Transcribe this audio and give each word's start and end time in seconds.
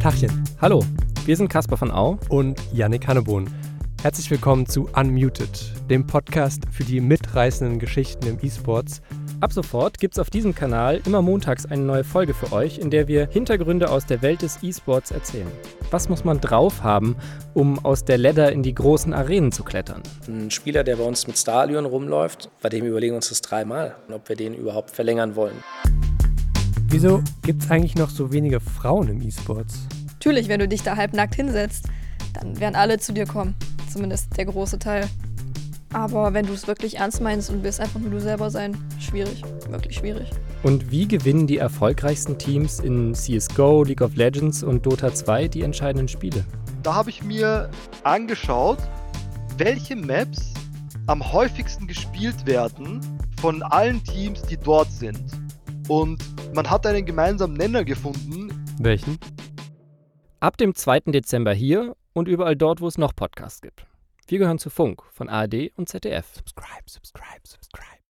Tachchen. 0.00 0.42
Hallo, 0.62 0.82
wir 1.26 1.36
sind 1.36 1.48
Caspar 1.48 1.76
von 1.76 1.90
Au 1.90 2.18
und 2.30 2.58
Yannick 2.72 3.06
Hannebohn. 3.06 3.50
Herzlich 4.02 4.30
willkommen 4.30 4.64
zu 4.64 4.88
Unmuted, 4.96 5.50
dem 5.90 6.06
Podcast 6.06 6.62
für 6.72 6.84
die 6.84 7.02
mitreißenden 7.02 7.78
Geschichten 7.78 8.26
im 8.26 8.38
E-Sports. 8.40 9.02
Ab 9.42 9.52
sofort 9.52 9.98
gibt 9.98 10.14
es 10.14 10.18
auf 10.18 10.30
diesem 10.30 10.54
Kanal 10.54 11.02
immer 11.04 11.20
montags 11.20 11.66
eine 11.66 11.82
neue 11.82 12.02
Folge 12.02 12.32
für 12.32 12.50
euch, 12.50 12.78
in 12.78 12.88
der 12.88 13.08
wir 13.08 13.28
Hintergründe 13.28 13.90
aus 13.90 14.06
der 14.06 14.22
Welt 14.22 14.40
des 14.40 14.62
E-Sports 14.62 15.10
erzählen. 15.10 15.52
Was 15.90 16.08
muss 16.08 16.24
man 16.24 16.40
drauf 16.40 16.82
haben, 16.82 17.16
um 17.52 17.84
aus 17.84 18.02
der 18.02 18.16
Ladder 18.16 18.52
in 18.52 18.62
die 18.62 18.74
großen 18.74 19.12
Arenen 19.12 19.52
zu 19.52 19.64
klettern? 19.64 20.02
Ein 20.26 20.50
Spieler, 20.50 20.82
der 20.82 20.96
bei 20.96 21.04
uns 21.04 21.26
mit 21.26 21.36
Starlion 21.36 21.84
rumläuft, 21.84 22.48
bei 22.62 22.70
dem 22.70 22.86
überlegen 22.86 23.12
wir 23.12 23.16
uns 23.16 23.28
das 23.28 23.42
dreimal, 23.42 23.96
ob 24.10 24.30
wir 24.30 24.36
den 24.36 24.54
überhaupt 24.54 24.92
verlängern 24.92 25.36
wollen. 25.36 25.62
Wieso 26.90 27.22
gibt 27.42 27.62
es 27.62 27.70
eigentlich 27.70 27.94
noch 27.94 28.10
so 28.10 28.32
wenige 28.32 28.60
Frauen 28.60 29.08
im 29.08 29.22
E-Sports? 29.22 29.86
Natürlich, 30.06 30.48
wenn 30.48 30.60
du 30.60 30.68
dich 30.68 30.82
da 30.82 30.96
halbnackt 30.96 31.34
hinsetzt, 31.34 31.86
dann 32.34 32.60
werden 32.60 32.74
alle 32.74 32.98
zu 32.98 33.12
dir 33.12 33.26
kommen 33.26 33.54
zumindest 33.90 34.36
der 34.36 34.46
große 34.46 34.78
Teil. 34.78 35.08
Aber 35.92 36.32
wenn 36.32 36.46
du 36.46 36.52
es 36.52 36.68
wirklich 36.68 36.98
ernst 36.98 37.20
meinst 37.20 37.50
und 37.50 37.64
willst 37.64 37.80
einfach 37.80 37.98
nur 37.98 38.10
du 38.10 38.20
selber 38.20 38.50
sein, 38.50 38.76
schwierig, 39.00 39.42
wirklich 39.68 39.96
schwierig. 39.96 40.30
Und 40.62 40.90
wie 40.92 41.08
gewinnen 41.08 41.48
die 41.48 41.58
erfolgreichsten 41.58 42.38
Teams 42.38 42.78
in 42.78 43.12
CSGO, 43.12 43.82
League 43.82 44.00
of 44.00 44.14
Legends 44.14 44.62
und 44.62 44.86
Dota 44.86 45.12
2 45.12 45.48
die 45.48 45.62
entscheidenden 45.62 46.06
Spiele? 46.06 46.44
Da 46.84 46.94
habe 46.94 47.10
ich 47.10 47.24
mir 47.24 47.70
angeschaut, 48.04 48.78
welche 49.58 49.96
Maps 49.96 50.54
am 51.08 51.32
häufigsten 51.32 51.88
gespielt 51.88 52.46
werden 52.46 53.00
von 53.40 53.62
allen 53.62 54.02
Teams, 54.04 54.42
die 54.42 54.56
dort 54.56 54.90
sind. 54.92 55.39
Und 55.88 56.22
man 56.54 56.68
hat 56.68 56.86
einen 56.86 57.04
gemeinsamen 57.04 57.56
Nenner 57.56 57.84
gefunden. 57.84 58.64
Welchen? 58.78 59.18
Ab 60.40 60.56
dem 60.56 60.74
2. 60.74 61.00
Dezember 61.06 61.52
hier 61.52 61.96
und 62.12 62.28
überall 62.28 62.56
dort, 62.56 62.80
wo 62.80 62.86
es 62.86 62.98
noch 62.98 63.14
Podcasts 63.14 63.60
gibt. 63.60 63.86
Wir 64.26 64.38
gehören 64.38 64.58
zu 64.58 64.70
Funk 64.70 65.02
von 65.10 65.28
ARD 65.28 65.72
und 65.76 65.88
ZDF. 65.88 66.34
Subscribe, 66.36 66.84
subscribe, 66.86 67.40
subscribe. 67.44 67.90